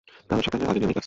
কাল 0.29 0.39
সকালে 0.45 0.63
আগের 0.69 0.79
নিয়মেই 0.81 0.93
ক্লাস। 0.93 0.99